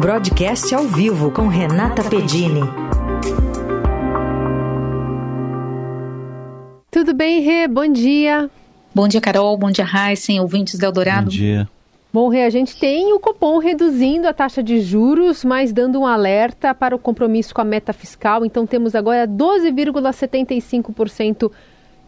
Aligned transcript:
Broadcast 0.00 0.74
ao 0.74 0.84
vivo 0.84 1.30
com 1.30 1.46
Renata 1.46 2.02
Pedini. 2.02 2.62
Tudo 6.90 7.12
bem, 7.12 7.42
Rê? 7.42 7.68
Bom 7.68 7.86
dia. 7.86 8.48
Bom 8.94 9.06
dia, 9.06 9.20
Carol. 9.20 9.58
Bom 9.58 9.70
dia, 9.70 9.84
Heisen, 9.84 10.40
ouvintes 10.40 10.78
do 10.78 10.86
Eldorado. 10.86 11.26
Bom 11.26 11.32
dia. 11.32 11.68
Bom, 12.10 12.30
Rê, 12.30 12.44
a 12.44 12.50
gente 12.50 12.78
tem 12.78 13.12
o 13.12 13.20
Copom 13.20 13.58
reduzindo 13.58 14.26
a 14.26 14.32
taxa 14.32 14.62
de 14.62 14.80
juros, 14.80 15.44
mas 15.44 15.70
dando 15.70 16.00
um 16.00 16.06
alerta 16.06 16.74
para 16.74 16.96
o 16.96 16.98
compromisso 16.98 17.54
com 17.54 17.60
a 17.60 17.64
meta 17.64 17.92
fiscal. 17.92 18.42
Então 18.42 18.66
temos 18.66 18.94
agora 18.94 19.28
12,75% 19.28 21.52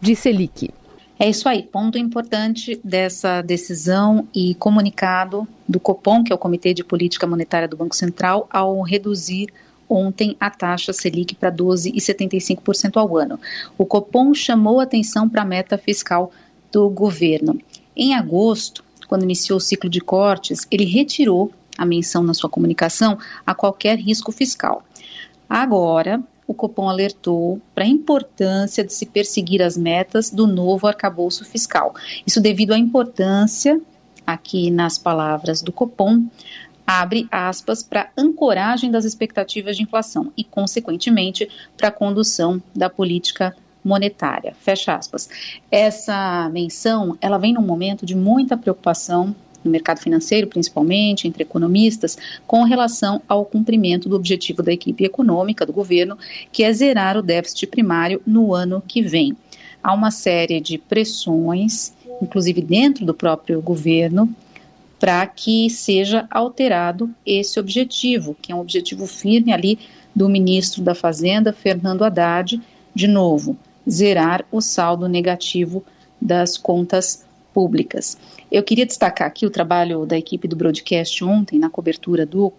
de 0.01 0.15
Selic. 0.15 0.71
É 1.23 1.29
isso 1.29 1.47
aí, 1.47 1.63
ponto 1.63 1.97
importante 1.97 2.77
dessa 2.83 3.41
decisão 3.41 4.27
e 4.35 4.53
comunicado 4.55 5.47
do 5.65 5.79
Copom, 5.79 6.21
que 6.21 6.33
é 6.33 6.35
o 6.35 6.37
Comitê 6.37 6.73
de 6.73 6.83
Política 6.83 7.25
Monetária 7.25 7.65
do 7.65 7.77
Banco 7.77 7.95
Central, 7.95 8.45
ao 8.51 8.81
reduzir 8.81 9.47
ontem 9.87 10.35
a 10.37 10.49
taxa 10.49 10.91
Selic 10.91 11.33
para 11.35 11.49
12,75% 11.49 12.97
ao 12.97 13.15
ano. 13.15 13.39
O 13.77 13.85
Copom 13.85 14.33
chamou 14.33 14.81
atenção 14.81 15.29
para 15.29 15.43
a 15.43 15.45
meta 15.45 15.77
fiscal 15.77 16.29
do 16.69 16.89
governo. 16.89 17.57
Em 17.95 18.13
agosto, 18.13 18.83
quando 19.07 19.23
iniciou 19.23 19.59
o 19.59 19.61
ciclo 19.61 19.89
de 19.89 20.01
cortes, 20.01 20.67
ele 20.69 20.83
retirou 20.83 21.53
a 21.77 21.85
menção 21.85 22.21
na 22.21 22.33
sua 22.33 22.49
comunicação 22.49 23.17
a 23.47 23.55
qualquer 23.55 23.97
risco 23.97 24.29
fiscal. 24.29 24.83
Agora, 25.49 26.21
o 26.47 26.53
Copom 26.53 26.89
alertou 26.89 27.61
para 27.73 27.83
a 27.83 27.87
importância 27.87 28.83
de 28.83 28.93
se 28.93 29.05
perseguir 29.05 29.61
as 29.61 29.77
metas 29.77 30.29
do 30.29 30.45
novo 30.45 30.87
arcabouço 30.87 31.45
fiscal. 31.45 31.93
Isso 32.25 32.41
devido 32.41 32.73
à 32.73 32.77
importância, 32.77 33.79
aqui 34.25 34.69
nas 34.69 34.97
palavras 34.97 35.61
do 35.61 35.71
Copom, 35.71 36.25
abre 36.85 37.27
aspas 37.31 37.81
para 37.81 38.09
ancoragem 38.17 38.91
das 38.91 39.05
expectativas 39.05 39.77
de 39.77 39.83
inflação 39.83 40.31
e, 40.35 40.43
consequentemente, 40.43 41.49
para 41.77 41.87
a 41.87 41.91
condução 41.91 42.61
da 42.75 42.89
política 42.89 43.55
monetária. 43.83 44.53
Fecha 44.59 44.95
aspas. 44.95 45.29
Essa 45.69 46.49
menção, 46.49 47.17
ela 47.19 47.37
vem 47.37 47.53
num 47.53 47.61
momento 47.61 48.05
de 48.05 48.15
muita 48.15 48.57
preocupação 48.57 49.35
no 49.63 49.71
mercado 49.71 49.99
financeiro, 49.99 50.47
principalmente 50.47 51.27
entre 51.27 51.43
economistas, 51.43 52.17
com 52.45 52.63
relação 52.63 53.21
ao 53.27 53.45
cumprimento 53.45 54.09
do 54.09 54.15
objetivo 54.15 54.61
da 54.61 54.73
equipe 54.73 55.03
econômica 55.03 55.65
do 55.65 55.73
governo, 55.73 56.17
que 56.51 56.63
é 56.63 56.73
zerar 56.73 57.17
o 57.17 57.21
déficit 57.21 57.67
primário 57.67 58.21
no 58.25 58.53
ano 58.53 58.83
que 58.87 59.01
vem. 59.01 59.35
Há 59.81 59.93
uma 59.93 60.11
série 60.11 60.61
de 60.61 60.77
pressões, 60.77 61.93
inclusive 62.21 62.61
dentro 62.61 63.05
do 63.05 63.13
próprio 63.13 63.61
governo, 63.61 64.33
para 64.99 65.27
que 65.27 65.69
seja 65.69 66.25
alterado 66.31 67.09
esse 67.25 67.59
objetivo, 67.59 68.37
que 68.41 68.53
é 68.53 68.55
um 68.55 68.61
objetivo 68.61 69.05
firme 69.05 69.51
ali 69.51 69.77
do 70.15 70.29
ministro 70.29 70.81
da 70.81 70.95
Fazenda, 70.95 71.51
Fernando 71.51 72.05
Haddad, 72.05 72.61
de 72.95 73.07
novo, 73.07 73.57
zerar 73.89 74.45
o 74.51 74.61
saldo 74.61 75.09
negativo 75.09 75.83
das 76.21 76.57
contas 76.57 77.25
públicas. 77.53 78.17
Eu 78.51 78.63
queria 78.63 78.85
destacar 78.85 79.27
aqui 79.27 79.45
o 79.45 79.49
trabalho 79.49 80.05
da 80.05 80.17
equipe 80.17 80.47
do 80.47 80.55
broadcast 80.55 81.23
ontem 81.23 81.59
na 81.59 81.69
cobertura 81.69 82.25
do 82.25 82.51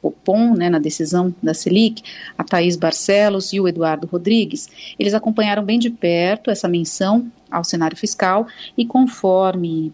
Copom, 0.00 0.54
né, 0.54 0.70
na 0.70 0.78
decisão 0.78 1.34
da 1.42 1.52
Selic, 1.52 2.02
a 2.36 2.42
Thaís 2.42 2.76
Barcelos 2.76 3.52
e 3.52 3.60
o 3.60 3.68
Eduardo 3.68 4.06
Rodrigues, 4.06 4.68
eles 4.98 5.12
acompanharam 5.12 5.62
bem 5.62 5.78
de 5.78 5.90
perto 5.90 6.50
essa 6.50 6.66
menção 6.66 7.30
ao 7.50 7.62
cenário 7.62 7.96
fiscal 7.96 8.46
e 8.76 8.86
conforme 8.86 9.92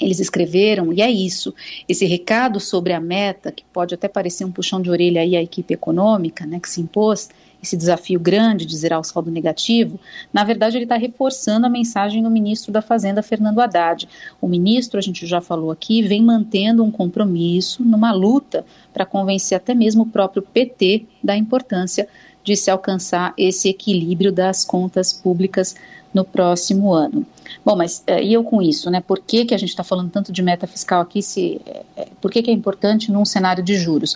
eles 0.00 0.20
escreveram, 0.20 0.92
e 0.92 1.02
é 1.02 1.10
isso, 1.10 1.52
esse 1.88 2.06
recado 2.06 2.60
sobre 2.60 2.92
a 2.92 3.00
meta, 3.00 3.50
que 3.50 3.64
pode 3.72 3.94
até 3.94 4.06
parecer 4.06 4.44
um 4.44 4.52
puxão 4.52 4.80
de 4.80 4.90
orelha 4.90 5.20
aí 5.20 5.36
à 5.36 5.42
equipe 5.42 5.74
econômica, 5.74 6.46
né, 6.46 6.60
que 6.60 6.68
se 6.68 6.80
impôs, 6.80 7.28
esse 7.62 7.76
desafio 7.76 8.20
grande 8.20 8.64
de 8.64 8.76
zerar 8.76 9.00
o 9.00 9.04
saldo 9.04 9.30
negativo, 9.30 9.98
na 10.32 10.44
verdade 10.44 10.76
ele 10.76 10.84
está 10.84 10.96
reforçando 10.96 11.66
a 11.66 11.70
mensagem 11.70 12.22
do 12.22 12.30
ministro 12.30 12.72
da 12.72 12.80
Fazenda, 12.80 13.22
Fernando 13.22 13.60
Haddad. 13.60 14.08
O 14.40 14.48
ministro, 14.48 14.98
a 14.98 15.02
gente 15.02 15.26
já 15.26 15.40
falou 15.40 15.70
aqui, 15.70 16.02
vem 16.02 16.22
mantendo 16.22 16.84
um 16.84 16.90
compromisso 16.90 17.82
numa 17.82 18.12
luta 18.12 18.64
para 18.92 19.04
convencer 19.04 19.56
até 19.56 19.74
mesmo 19.74 20.04
o 20.04 20.06
próprio 20.06 20.42
PT 20.42 21.06
da 21.22 21.36
importância 21.36 22.08
de 22.44 22.56
se 22.56 22.70
alcançar 22.70 23.34
esse 23.36 23.68
equilíbrio 23.68 24.32
das 24.32 24.64
contas 24.64 25.12
públicas 25.12 25.74
no 26.14 26.24
próximo 26.24 26.92
ano. 26.92 27.26
Bom, 27.64 27.76
mas 27.76 28.02
eh, 28.06 28.22
e 28.22 28.32
eu 28.32 28.42
com 28.42 28.62
isso, 28.62 28.90
né? 28.90 29.00
Por 29.00 29.18
que, 29.18 29.44
que 29.44 29.54
a 29.54 29.58
gente 29.58 29.68
está 29.70 29.84
falando 29.84 30.10
tanto 30.10 30.32
de 30.32 30.42
meta 30.42 30.66
fiscal 30.66 31.00
aqui? 31.00 31.22
Se, 31.22 31.60
é, 31.96 32.08
por 32.20 32.30
que, 32.30 32.42
que 32.42 32.50
é 32.50 32.54
importante 32.54 33.12
num 33.12 33.24
cenário 33.24 33.62
de 33.62 33.76
juros? 33.76 34.14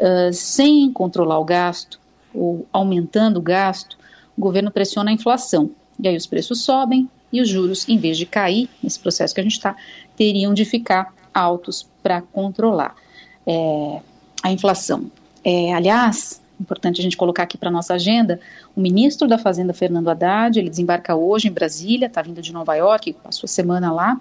Uh, 0.00 0.32
sem 0.32 0.92
controlar 0.92 1.38
o 1.38 1.44
gasto, 1.44 1.98
ou 2.36 2.66
aumentando 2.72 3.38
o 3.38 3.42
gasto, 3.42 3.98
o 4.36 4.40
governo 4.40 4.70
pressiona 4.70 5.10
a 5.10 5.14
inflação. 5.14 5.70
E 5.98 6.06
aí 6.06 6.16
os 6.16 6.26
preços 6.26 6.62
sobem 6.62 7.08
e 7.32 7.40
os 7.40 7.48
juros, 7.48 7.88
em 7.88 7.98
vez 7.98 8.18
de 8.18 8.26
cair, 8.26 8.68
nesse 8.82 9.00
processo 9.00 9.34
que 9.34 9.40
a 9.40 9.44
gente 9.44 9.54
está, 9.54 9.74
teriam 10.16 10.54
de 10.54 10.64
ficar 10.64 11.12
altos 11.34 11.88
para 12.02 12.22
controlar 12.22 12.94
é, 13.46 14.00
a 14.42 14.52
inflação. 14.52 15.10
É, 15.44 15.72
aliás, 15.74 16.40
importante 16.60 17.00
a 17.00 17.02
gente 17.02 17.16
colocar 17.16 17.42
aqui 17.42 17.58
para 17.58 17.70
nossa 17.70 17.94
agenda, 17.94 18.40
o 18.74 18.80
ministro 18.80 19.28
da 19.28 19.38
Fazenda, 19.38 19.72
Fernando 19.72 20.08
Haddad, 20.08 20.58
ele 20.58 20.70
desembarca 20.70 21.14
hoje 21.14 21.48
em 21.48 21.52
Brasília, 21.52 22.06
está 22.06 22.22
vindo 22.22 22.40
de 22.40 22.52
Nova 22.52 22.74
York, 22.74 23.12
passou 23.14 23.46
a 23.46 23.48
semana 23.48 23.92
lá, 23.92 24.20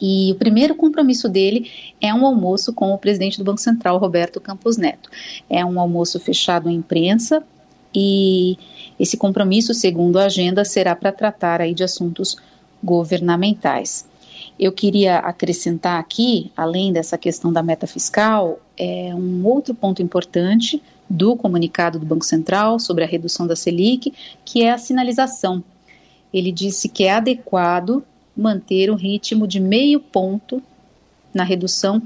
e 0.00 0.32
o 0.32 0.34
primeiro 0.36 0.74
compromisso 0.74 1.28
dele 1.28 1.70
é 2.00 2.12
um 2.14 2.24
almoço 2.26 2.72
com 2.72 2.92
o 2.92 2.98
presidente 2.98 3.38
do 3.38 3.44
Banco 3.44 3.60
Central, 3.60 3.98
Roberto 3.98 4.40
Campos 4.40 4.76
Neto. 4.76 5.10
É 5.50 5.64
um 5.64 5.80
almoço 5.80 6.20
fechado 6.20 6.68
à 6.68 6.72
imprensa 6.72 7.42
e 7.94 8.56
esse 8.98 9.16
compromisso, 9.16 9.74
segundo 9.74 10.18
a 10.18 10.24
agenda, 10.24 10.64
será 10.64 10.94
para 10.94 11.12
tratar 11.12 11.60
aí 11.60 11.74
de 11.74 11.82
assuntos 11.82 12.36
governamentais. 12.82 14.06
Eu 14.58 14.72
queria 14.72 15.18
acrescentar 15.18 16.00
aqui, 16.00 16.50
além 16.56 16.92
dessa 16.92 17.16
questão 17.16 17.52
da 17.52 17.62
meta 17.62 17.86
fiscal, 17.86 18.60
é 18.76 19.14
um 19.14 19.44
outro 19.46 19.74
ponto 19.74 20.02
importante 20.02 20.82
do 21.08 21.36
comunicado 21.36 21.98
do 21.98 22.06
Banco 22.06 22.24
Central 22.24 22.78
sobre 22.78 23.04
a 23.04 23.06
redução 23.06 23.46
da 23.46 23.56
Selic, 23.56 24.12
que 24.44 24.62
é 24.62 24.70
a 24.72 24.78
sinalização. 24.78 25.62
Ele 26.32 26.52
disse 26.52 26.88
que 26.88 27.04
é 27.04 27.12
adequado 27.12 28.04
manter 28.38 28.88
o 28.88 28.94
ritmo 28.94 29.46
de 29.46 29.58
meio 29.58 29.98
ponto 29.98 30.62
na 31.34 31.42
redução 31.42 32.00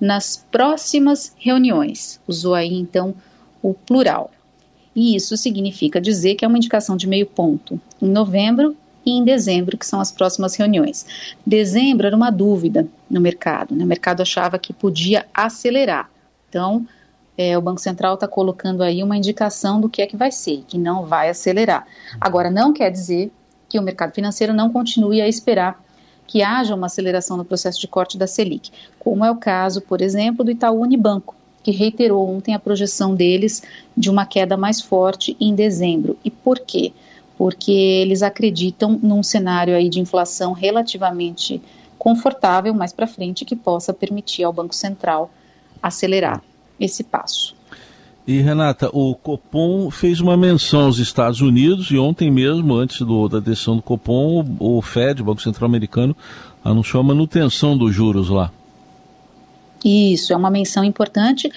nas 0.00 0.44
próximas 0.50 1.32
reuniões. 1.38 2.20
Usou 2.26 2.54
aí 2.54 2.74
então 2.74 3.14
o 3.62 3.72
plural. 3.72 4.30
E 4.94 5.14
isso 5.14 5.36
significa 5.36 6.00
dizer 6.00 6.34
que 6.34 6.44
é 6.44 6.48
uma 6.48 6.56
indicação 6.56 6.96
de 6.96 7.06
meio 7.06 7.26
ponto 7.26 7.80
em 8.02 8.08
novembro 8.08 8.76
e 9.04 9.12
em 9.12 9.24
dezembro, 9.24 9.78
que 9.78 9.86
são 9.86 10.00
as 10.00 10.10
próximas 10.10 10.56
reuniões. 10.56 11.06
Dezembro 11.46 12.06
era 12.06 12.16
uma 12.16 12.30
dúvida 12.30 12.88
no 13.08 13.20
mercado, 13.20 13.74
né? 13.74 13.84
o 13.84 13.86
mercado 13.86 14.22
achava 14.22 14.58
que 14.58 14.72
podia 14.72 15.26
acelerar. 15.32 16.10
Então, 16.48 16.86
é, 17.38 17.56
o 17.56 17.60
Banco 17.60 17.80
Central 17.80 18.14
está 18.14 18.26
colocando 18.26 18.82
aí 18.82 19.02
uma 19.02 19.16
indicação 19.16 19.80
do 19.80 19.88
que 19.88 20.02
é 20.02 20.06
que 20.06 20.16
vai 20.16 20.32
ser, 20.32 20.64
que 20.66 20.78
não 20.78 21.04
vai 21.04 21.28
acelerar. 21.28 21.86
Agora, 22.20 22.50
não 22.50 22.72
quer 22.72 22.90
dizer 22.90 23.30
que 23.68 23.78
o 23.78 23.82
mercado 23.82 24.14
financeiro 24.14 24.52
não 24.52 24.72
continue 24.72 25.20
a 25.20 25.28
esperar 25.28 25.84
que 26.26 26.42
haja 26.42 26.74
uma 26.74 26.86
aceleração 26.86 27.36
no 27.36 27.44
processo 27.44 27.80
de 27.80 27.86
corte 27.86 28.18
da 28.18 28.26
Selic, 28.26 28.70
como 28.98 29.24
é 29.24 29.30
o 29.30 29.36
caso, 29.36 29.80
por 29.80 30.00
exemplo, 30.00 30.44
do 30.44 30.50
Itaú 30.50 30.82
Unibanco, 30.82 31.34
que 31.62 31.70
reiterou 31.70 32.28
ontem 32.28 32.54
a 32.54 32.58
projeção 32.58 33.14
deles 33.14 33.62
de 33.96 34.10
uma 34.10 34.26
queda 34.26 34.56
mais 34.56 34.80
forte 34.80 35.36
em 35.40 35.54
dezembro. 35.54 36.16
E 36.24 36.30
por 36.30 36.58
quê? 36.60 36.92
Porque 37.38 37.72
eles 37.72 38.22
acreditam 38.22 38.98
num 39.02 39.22
cenário 39.22 39.74
aí 39.74 39.88
de 39.88 40.00
inflação 40.00 40.52
relativamente 40.52 41.60
confortável 41.98 42.72
mais 42.74 42.92
para 42.92 43.06
frente 43.06 43.44
que 43.44 43.56
possa 43.56 43.92
permitir 43.92 44.44
ao 44.44 44.52
Banco 44.52 44.74
Central 44.74 45.30
acelerar 45.82 46.42
esse 46.78 47.02
passo. 47.02 47.55
E 48.26 48.40
Renata, 48.40 48.90
o 48.92 49.14
Copom 49.14 49.88
fez 49.88 50.20
uma 50.20 50.36
menção 50.36 50.86
aos 50.86 50.98
Estados 50.98 51.40
Unidos 51.40 51.92
e 51.92 51.98
ontem 51.98 52.28
mesmo, 52.28 52.74
antes 52.74 53.00
do, 53.00 53.28
da 53.28 53.38
decisão 53.38 53.76
do 53.76 53.82
Copom, 53.82 54.44
o, 54.58 54.78
o 54.78 54.82
Fed, 54.82 55.22
o 55.22 55.24
Banco 55.24 55.40
Central 55.40 55.68
Americano, 55.68 56.16
anunciou 56.64 57.00
a 57.00 57.04
manutenção 57.04 57.78
dos 57.78 57.94
juros 57.94 58.28
lá. 58.28 58.50
Isso, 59.84 60.32
é 60.32 60.36
uma 60.36 60.50
menção 60.50 60.82
importante 60.82 61.52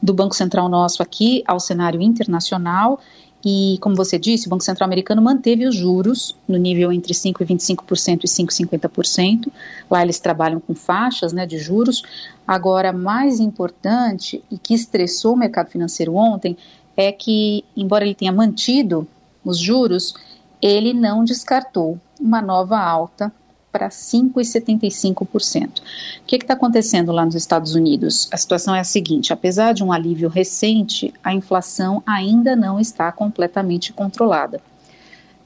do 0.00 0.14
Banco 0.14 0.36
Central 0.36 0.68
nosso 0.68 1.02
aqui 1.02 1.42
ao 1.46 1.58
cenário 1.58 2.00
internacional 2.00 3.00
e, 3.44 3.76
como 3.80 3.94
você 3.94 4.18
disse, 4.18 4.46
o 4.46 4.50
Banco 4.50 4.64
Central 4.64 4.86
americano 4.86 5.20
manteve 5.20 5.66
os 5.66 5.76
juros 5.76 6.34
no 6.48 6.56
nível 6.56 6.90
entre 6.90 7.12
5% 7.12 7.40
e 7.40 7.44
25% 7.44 8.20
e 8.24 8.26
5,50%. 8.26 9.52
Lá 9.90 10.02
eles 10.02 10.18
trabalham 10.18 10.58
com 10.58 10.74
faixas 10.74 11.32
né, 11.32 11.44
de 11.44 11.58
juros. 11.58 12.02
Agora, 12.46 12.92
mais 12.92 13.40
importante 13.40 14.42
e 14.50 14.56
que 14.56 14.72
estressou 14.72 15.34
o 15.34 15.36
mercado 15.36 15.68
financeiro 15.68 16.14
ontem 16.14 16.56
é 16.96 17.12
que, 17.12 17.64
embora 17.76 18.04
ele 18.04 18.14
tenha 18.14 18.32
mantido 18.32 19.06
os 19.44 19.58
juros, 19.58 20.14
ele 20.62 20.94
não 20.94 21.22
descartou 21.22 21.98
uma 22.18 22.40
nova 22.40 22.78
alta 22.78 23.30
para 23.74 23.88
5,75%. 23.88 25.80
O 25.80 25.82
que 26.24 26.36
está 26.36 26.54
acontecendo 26.54 27.10
lá 27.10 27.24
nos 27.24 27.34
Estados 27.34 27.74
Unidos? 27.74 28.28
A 28.30 28.36
situação 28.36 28.72
é 28.72 28.78
a 28.78 28.84
seguinte: 28.84 29.32
apesar 29.32 29.74
de 29.74 29.82
um 29.82 29.90
alívio 29.90 30.28
recente, 30.28 31.12
a 31.24 31.34
inflação 31.34 32.00
ainda 32.06 32.54
não 32.54 32.78
está 32.78 33.10
completamente 33.10 33.92
controlada. 33.92 34.60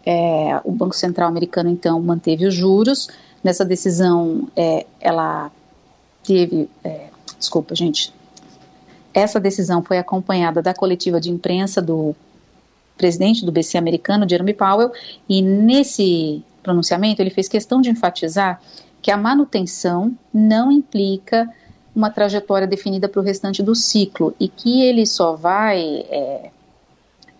É, 0.04 0.60
o 0.62 0.70
Banco 0.72 0.94
Central 0.94 1.26
americano, 1.26 1.70
então, 1.70 1.98
manteve 2.02 2.44
os 2.46 2.52
juros. 2.54 3.08
Nessa 3.42 3.64
decisão, 3.64 4.46
é, 4.54 4.84
ela 5.00 5.50
teve. 6.22 6.69
É, 6.84 7.06
desculpa, 7.38 7.75
gente. 7.75 8.12
Essa 9.14 9.40
decisão 9.40 9.82
foi 9.82 9.96
acompanhada 9.96 10.60
da 10.60 10.75
coletiva 10.75 11.19
de 11.19 11.30
imprensa 11.30 11.80
do 11.80 12.14
presidente 12.98 13.42
do 13.42 13.50
BC 13.50 13.78
americano, 13.78 14.28
Jeremy 14.28 14.52
Powell, 14.52 14.92
e 15.26 15.40
nesse 15.40 16.42
pronunciamento 16.69 17.23
ele 17.23 17.31
fez 17.31 17.49
questão 17.49 17.81
de 17.81 17.88
enfatizar 17.88 18.61
que 19.00 19.11
a 19.11 19.17
manutenção 19.17 20.15
não 20.32 20.70
implica 20.70 21.49
uma 21.97 22.11
trajetória 22.11 22.67
definida 22.67 23.09
para 23.09 23.20
o 23.20 23.25
restante 23.25 23.62
do 23.62 23.75
ciclo 23.75 24.35
e 24.38 24.49
que 24.49 24.82
ele 24.82 25.06
só 25.06 25.35
vai 25.35 26.05
é, 26.11 26.50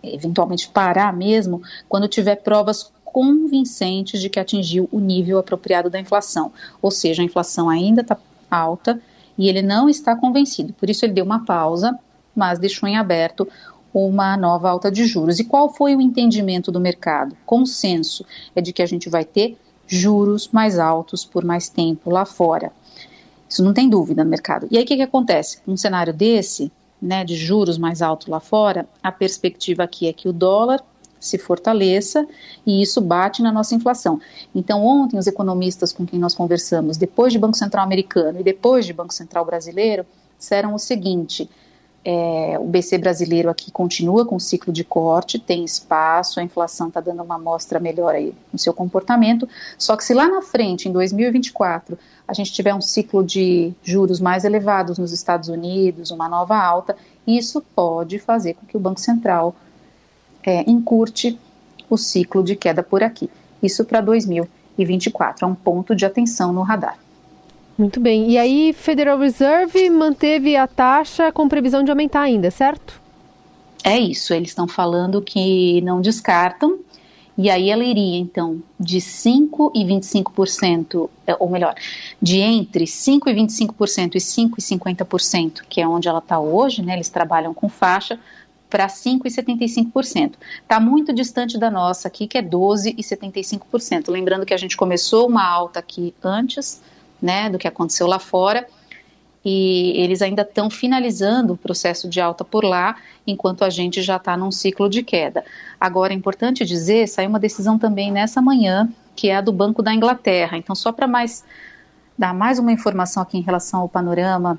eventualmente 0.03 0.69
parar 0.69 1.13
mesmo 1.13 1.61
quando 1.89 2.09
tiver 2.09 2.37
provas 2.37 2.91
convincentes 3.05 4.21
de 4.21 4.31
que 4.31 4.41
atingiu 4.41 4.89
o 4.91 4.99
nível 4.99 5.39
apropriado 5.39 5.91
da 5.91 6.01
inflação. 6.01 6.51
Ou 6.81 6.91
seja, 6.91 7.21
a 7.21 7.25
inflação 7.25 7.69
ainda 7.69 8.01
está 8.01 8.17
alta 8.51 8.99
e 9.37 9.49
ele 9.49 9.61
não 9.61 9.91
está 9.91 10.17
convencido. 10.17 10.73
Por 10.73 10.89
isso 10.89 11.05
ele 11.05 11.13
deu 11.13 11.25
uma 11.25 11.45
pausa, 11.45 11.99
mas 12.35 12.59
deixou 12.59 12.89
em 12.89 12.97
aberto 12.97 13.47
uma 13.93 14.37
nova 14.37 14.71
alta 14.71 14.91
de 14.91 15.05
juros. 15.07 15.39
E 15.39 15.45
qual 15.45 15.73
foi 15.73 15.97
o 15.97 16.01
entendimento 16.01 16.71
do 16.71 16.81
mercado? 16.81 17.37
Consenso 17.47 18.25
é 18.55 18.61
de 18.61 18.73
que 18.73 18.83
a 18.83 18.87
gente 18.87 19.09
vai 19.09 19.25
ter 19.25 19.57
juros 19.87 20.49
mais 20.49 20.79
altos 20.79 21.25
por 21.25 21.45
mais 21.45 21.69
tempo 21.69 22.11
lá 22.11 22.25
fora. 22.25 22.71
Isso 23.49 23.65
não 23.65 23.73
tem 23.73 23.89
dúvida 23.89 24.23
no 24.23 24.31
mercado. 24.31 24.69
E 24.71 24.77
aí 24.77 24.85
o 24.85 24.87
que, 24.87 24.97
que 24.97 25.03
acontece? 25.03 25.59
Num 25.67 25.77
cenário 25.77 26.13
desse, 26.13 26.71
né, 27.01 27.25
de 27.25 27.35
juros 27.35 27.79
mais 27.79 28.03
altos 28.03 28.27
lá 28.27 28.41
fora, 28.41 28.87
a 29.03 29.11
perspectiva 29.11 29.85
aqui 29.85 30.07
é 30.07 30.13
que 30.13 30.29
o 30.29 30.33
dólar 30.33 30.83
se 31.19 31.39
fortaleça 31.39 32.27
e 32.67 32.81
isso 32.83 33.01
bate 33.01 33.43
na 33.43 33.51
nossa 33.51 33.75
inflação. 33.75 34.21
Então, 34.55 34.85
ontem, 34.85 35.19
os 35.19 35.27
economistas 35.27 35.93
com 35.93 36.07
quem 36.07 36.19
nós 36.19 36.35
conversamos, 36.35 36.97
depois 36.97 37.33
de 37.33 37.39
Banco 37.39 37.57
Central 37.57 37.85
americano 37.85 38.41
e 38.41 38.43
depois 38.43 38.87
de 38.87 38.93
Banco 38.93 39.13
Central 39.13 39.45
brasileiro, 39.45 40.07
disseram 40.39 40.75
o 40.75 40.79
seguinte: 40.79 41.49
é, 42.05 42.57
o 42.59 42.65
BC 42.65 42.99
brasileiro 42.99 43.51
aqui 43.51 43.71
continua 43.71 44.25
com 44.25 44.37
o 44.37 44.41
ciclo 44.41 44.73
de 44.73 44.85
corte, 44.85 45.39
tem 45.39 45.65
espaço, 45.65 46.41
a 46.41 46.43
inflação 46.43 46.89
está 46.89 47.01
dando 47.01 47.23
uma 47.23 47.35
amostra 47.35 47.81
melhor 47.81 48.15
aí 48.15 48.33
no 48.53 48.59
seu 48.59 48.73
comportamento. 48.73 49.49
Só 49.77 49.97
que 49.97 50.05
se 50.05 50.15
lá 50.15 50.29
na 50.29 50.41
frente, 50.41 50.89
em 50.89 50.93
2024, 50.93 51.99
a 52.27 52.33
gente 52.33 52.53
tiver 52.53 52.75
um 52.75 52.81
ciclo 52.81 53.25
de 53.25 53.73
juros 53.83 54.21
mais 54.21 54.45
elevados 54.45 54.99
nos 54.99 55.13
Estados 55.13 55.49
Unidos, 55.49 56.11
uma 56.11 56.29
nova 56.29 56.57
alta, 56.57 56.97
isso 57.27 57.63
pode 57.75 58.19
fazer 58.19 58.55
com 58.55 58.67
que 58.67 58.77
o 58.77 58.81
Banco 58.81 59.01
Central 59.01 59.55
é, 60.43 60.69
encurte 60.71 61.39
o 61.91 61.97
ciclo 61.97 62.43
de 62.43 62.55
queda 62.55 62.83
por 62.83 63.03
aqui. 63.03 63.29
Isso 63.63 63.85
para 63.85 64.01
2024, 64.01 65.45
é 65.45 65.49
um 65.49 65.55
ponto 65.55 65.95
de 65.95 66.07
atenção 66.07 66.53
no 66.53 66.63
radar. 66.63 66.99
Muito 67.79 68.01
bem. 68.01 68.33
E 68.33 68.37
aí, 68.37 68.73
Federal 68.73 69.17
Reserve 69.17 69.89
manteve 69.89 70.57
a 70.57 70.67
taxa 70.67 71.31
com 71.31 71.49
previsão 71.49 71.85
de 71.85 71.91
aumentar 71.93 72.23
ainda, 72.23 72.51
certo? 72.51 73.01
É 73.85 73.97
isso. 73.97 74.35
Eles 74.35 74.49
estão 74.49 74.67
falando 74.67 75.23
que 75.23 75.81
não 75.83 76.01
descartam. 76.01 76.81
E 77.41 77.49
aí 77.49 77.71
ela 77.71 77.85
iria, 77.85 78.19
então, 78.19 78.61
de 78.81 78.99
5% 78.99 79.71
e 79.73 79.85
25%, 79.85 81.09
é, 81.25 81.37
ou 81.39 81.49
melhor, 81.49 81.73
de 82.21 82.41
entre 82.41 82.85
5% 82.85 83.29
e 83.29 83.33
25% 83.33 84.17
e 84.17 84.19
5% 84.19 84.55
e 84.59 84.61
50%, 84.61 85.63
que 85.69 85.81
é 85.81 85.87
onde 85.87 86.09
ela 86.09 86.19
está 86.19 86.41
hoje, 86.41 86.83
né? 86.83 86.95
Eles 86.95 87.09
trabalham 87.09 87.55
com 87.55 87.69
faixa, 87.69 88.19
para 88.69 88.87
5,75%. 88.87 90.33
Está 90.63 90.81
muito 90.81 91.13
distante 91.13 91.59
da 91.59 91.71
nossa 91.71 92.09
aqui, 92.09 92.27
que 92.27 92.39
é 92.39 92.43
12,75%. 92.43 94.11
Lembrando 94.11 94.45
que 94.45 94.53
a 94.53 94.59
gente 94.59 94.77
começou 94.77 95.29
uma 95.29 95.47
alta 95.47 95.79
aqui 95.81 96.15
antes, 96.23 96.83
né, 97.21 97.51
do 97.51 97.59
que 97.59 97.69
aconteceu 97.69 98.07
lá 98.07 98.19
fora. 98.19 98.67
E 99.45 99.93
eles 99.97 100.21
ainda 100.21 100.43
estão 100.43 100.69
finalizando 100.69 101.55
o 101.55 101.57
processo 101.57 102.09
de 102.09 102.21
alta 102.21 102.45
por 102.45 102.65
lá, 102.65 102.97
enquanto 103.27 103.65
a 103.65 103.71
gente 103.71 104.03
já 104.03 104.17
está 104.17 104.37
num 104.37 104.51
ciclo 104.51 104.89
de 104.89 105.03
queda. 105.03 105.45
Agora, 105.81 106.13
é 106.13 106.17
importante 106.17 106.65
dizer, 106.65 107.09
saiu 107.09 107.31
uma 107.31 107.39
decisão 107.39 107.79
também 107.79 108.11
nessa 108.11 108.43
manhã, 108.43 108.89
que 109.15 109.29
é 109.29 109.37
a 109.37 109.41
do 109.41 109.53
Banco 109.53 109.83
da 109.83 109.95
Inglaterra. 109.95 110.57
Então, 110.59 110.75
só 110.75 110.93
para 110.93 111.07
mais 111.07 111.45
dar 112.17 112.35
mais 112.35 112.59
uma 112.59 112.73
informação 112.73 113.23
aqui 113.23 113.39
em 113.39 113.43
relação 113.43 113.81
ao 113.81 113.89
panorama 113.89 114.59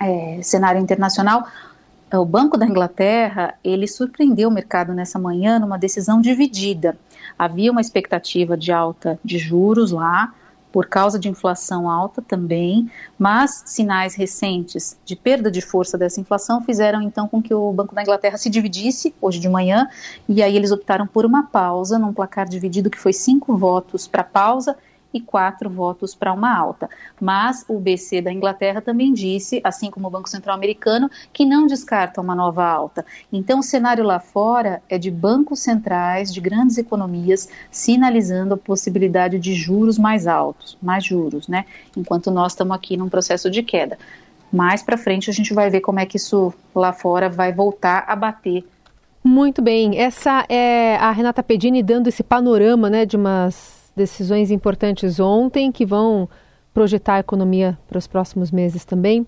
é, 0.00 0.40
cenário 0.42 0.80
internacional, 0.80 1.46
o 2.10 2.24
Banco 2.24 2.56
da 2.56 2.64
Inglaterra 2.64 3.54
ele 3.62 3.86
surpreendeu 3.86 4.48
o 4.48 4.52
mercado 4.52 4.94
nessa 4.94 5.18
manhã 5.18 5.58
numa 5.58 5.76
decisão 5.78 6.20
dividida. 6.22 6.96
Havia 7.38 7.70
uma 7.70 7.82
expectativa 7.82 8.56
de 8.56 8.72
alta 8.72 9.20
de 9.22 9.38
juros 9.38 9.90
lá, 9.90 10.32
por 10.72 10.86
causa 10.86 11.18
de 11.18 11.28
inflação 11.28 11.88
alta 11.88 12.20
também, 12.20 12.90
mas 13.18 13.62
sinais 13.66 14.14
recentes 14.14 14.98
de 15.04 15.16
perda 15.16 15.50
de 15.50 15.60
força 15.60 15.96
dessa 15.96 16.20
inflação 16.20 16.62
fizeram 16.62 17.00
então 17.02 17.26
com 17.26 17.42
que 17.42 17.54
o 17.54 17.72
Banco 17.72 17.94
da 17.94 18.02
Inglaterra 18.02 18.36
se 18.36 18.50
dividisse 18.50 19.14
hoje 19.20 19.38
de 19.38 19.48
manhã, 19.48 19.88
e 20.28 20.42
aí 20.42 20.56
eles 20.56 20.70
optaram 20.70 21.06
por 21.06 21.24
uma 21.24 21.44
pausa 21.46 21.98
num 21.98 22.12
placar 22.12 22.48
dividido 22.48 22.90
que 22.90 22.98
foi 22.98 23.12
cinco 23.12 23.56
votos 23.56 24.06
para 24.06 24.22
pausa 24.22 24.76
e 25.12 25.20
quatro 25.20 25.70
votos 25.70 26.14
para 26.14 26.32
uma 26.32 26.54
alta. 26.54 26.88
Mas 27.20 27.64
o 27.68 27.78
BC 27.78 28.20
da 28.20 28.32
Inglaterra 28.32 28.80
também 28.80 29.12
disse, 29.12 29.60
assim 29.64 29.90
como 29.90 30.08
o 30.08 30.10
Banco 30.10 30.28
Central 30.28 30.54
Americano, 30.54 31.10
que 31.32 31.44
não 31.44 31.66
descarta 31.66 32.20
uma 32.20 32.34
nova 32.34 32.64
alta. 32.64 33.04
Então, 33.32 33.60
o 33.60 33.62
cenário 33.62 34.04
lá 34.04 34.20
fora 34.20 34.82
é 34.88 34.98
de 34.98 35.10
bancos 35.10 35.60
centrais, 35.60 36.32
de 36.32 36.40
grandes 36.40 36.78
economias, 36.78 37.48
sinalizando 37.70 38.54
a 38.54 38.58
possibilidade 38.58 39.38
de 39.38 39.54
juros 39.54 39.98
mais 39.98 40.26
altos, 40.26 40.76
mais 40.82 41.04
juros, 41.04 41.48
né? 41.48 41.64
Enquanto 41.96 42.30
nós 42.30 42.52
estamos 42.52 42.76
aqui 42.76 42.96
num 42.96 43.08
processo 43.08 43.50
de 43.50 43.62
queda. 43.62 43.98
Mais 44.52 44.82
para 44.82 44.96
frente 44.96 45.28
a 45.28 45.32
gente 45.32 45.52
vai 45.52 45.68
ver 45.68 45.80
como 45.80 46.00
é 46.00 46.06
que 46.06 46.16
isso 46.16 46.54
lá 46.74 46.92
fora 46.92 47.28
vai 47.28 47.52
voltar 47.52 48.04
a 48.06 48.16
bater 48.16 48.64
muito 49.22 49.60
bem, 49.60 49.98
essa 49.98 50.46
é 50.48 50.96
a 50.96 51.10
Renata 51.10 51.42
Pedini 51.42 51.82
dando 51.82 52.06
esse 52.06 52.22
panorama 52.22 52.88
né, 52.88 53.04
de 53.04 53.16
umas 53.16 53.77
decisões 53.98 54.50
importantes 54.50 55.20
ontem 55.20 55.70
que 55.70 55.84
vão 55.84 56.28
projetar 56.72 57.16
a 57.16 57.20
economia 57.20 57.78
para 57.86 57.98
os 57.98 58.06
próximos 58.06 58.50
meses 58.50 58.84
também. 58.84 59.26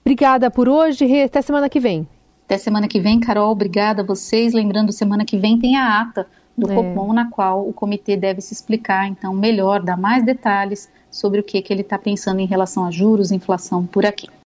Obrigada 0.00 0.50
por 0.50 0.68
hoje, 0.68 1.22
até 1.22 1.40
semana 1.42 1.68
que 1.68 1.78
vem. 1.78 2.08
Até 2.44 2.58
semana 2.58 2.88
que 2.88 3.00
vem, 3.00 3.20
Carol, 3.20 3.50
obrigada 3.50 4.02
a 4.02 4.04
vocês. 4.04 4.52
Lembrando, 4.52 4.92
semana 4.92 5.24
que 5.24 5.36
vem 5.36 5.58
tem 5.58 5.76
a 5.76 6.00
ata 6.00 6.26
do 6.56 6.70
é. 6.70 6.74
Copom, 6.74 7.12
na 7.12 7.28
qual 7.30 7.68
o 7.68 7.72
comitê 7.72 8.16
deve 8.16 8.40
se 8.40 8.54
explicar, 8.54 9.06
então, 9.08 9.34
melhor, 9.34 9.82
dar 9.82 9.96
mais 9.96 10.24
detalhes 10.24 10.88
sobre 11.10 11.40
o 11.40 11.42
que, 11.42 11.60
que 11.60 11.72
ele 11.72 11.82
está 11.82 11.98
pensando 11.98 12.40
em 12.40 12.46
relação 12.46 12.84
a 12.84 12.90
juros, 12.90 13.30
inflação 13.30 13.84
por 13.84 14.06
aqui. 14.06 14.28